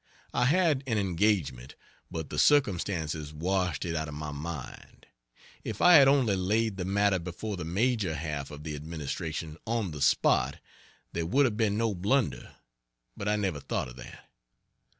[0.33, 1.75] I had an engagement,
[2.09, 5.05] but the circumstances washed it out of my mind.
[5.63, 9.91] If I had only laid the matter before the major half of the administration on
[9.91, 10.57] the spot,
[11.13, 12.55] there would have been no blunder;
[13.15, 14.27] but I never thought of that.